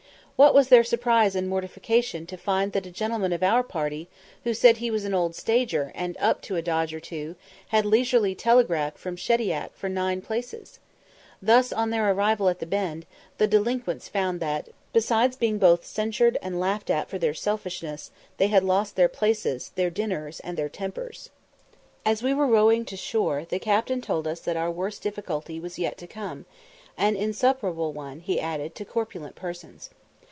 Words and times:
What 0.43 0.55
was 0.55 0.69
their 0.69 0.83
surprise 0.83 1.35
and 1.35 1.47
mortification 1.47 2.25
to 2.25 2.35
find 2.35 2.71
that 2.71 2.87
a 2.87 2.89
gentleman 2.89 3.31
of 3.31 3.43
our 3.43 3.61
party, 3.61 4.09
who 4.43 4.55
said 4.55 4.77
he 4.77 4.89
was 4.89 5.05
"an 5.05 5.13
old 5.13 5.35
stager, 5.35 5.91
and 5.93 6.17
up 6.19 6.41
to 6.41 6.55
a 6.55 6.63
dodge 6.63 6.95
or 6.95 6.99
two," 6.99 7.35
had 7.67 7.85
leisurely 7.85 8.33
telegraphed 8.33 8.97
from 8.97 9.15
Shediac 9.15 9.69
for 9.77 9.87
nine 9.87 10.19
places! 10.19 10.79
Thus, 11.43 11.71
on 11.71 11.91
their 11.91 12.11
arrival 12.11 12.49
at 12.49 12.57
the 12.57 12.65
Bend, 12.65 13.05
the 13.37 13.45
delinquents 13.45 14.07
found 14.07 14.39
that, 14.39 14.69
besides 14.93 15.35
being 15.35 15.59
both 15.59 15.85
censured 15.85 16.39
and 16.41 16.59
laughed 16.59 16.89
at 16.89 17.07
for 17.07 17.19
their 17.19 17.35
selfishness, 17.35 18.09
they 18.37 18.47
had 18.47 18.63
lost 18.63 18.95
their 18.95 19.07
places, 19.07 19.69
their 19.75 19.91
dinners, 19.91 20.39
and 20.39 20.57
their 20.57 20.69
tempers. 20.69 21.29
As 22.03 22.23
we 22.23 22.33
were 22.33 22.47
rowing 22.47 22.83
to 22.85 22.97
shore, 22.97 23.45
the 23.45 23.59
captain 23.59 24.01
told 24.01 24.25
us 24.27 24.39
that 24.39 24.57
our 24.57 24.71
worst 24.71 25.03
difficulty 25.03 25.59
was 25.59 25.77
yet 25.77 25.99
to 25.99 26.07
come 26.07 26.47
an 26.97 27.15
insuperable 27.15 27.93
one, 27.93 28.21
he 28.21 28.39
added, 28.41 28.73
to 28.73 28.83
corpulent 28.85 29.35
persons. 29.35 29.91